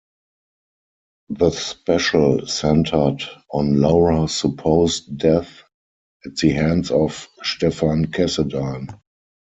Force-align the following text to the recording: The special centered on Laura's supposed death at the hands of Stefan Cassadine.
The 1.29 1.51
special 1.51 2.47
centered 2.47 3.19
on 3.51 3.79
Laura's 3.79 4.33
supposed 4.33 5.15
death 5.15 5.61
at 6.25 6.37
the 6.37 6.49
hands 6.53 6.89
of 6.89 7.27
Stefan 7.43 8.05
Cassadine. 8.05 8.99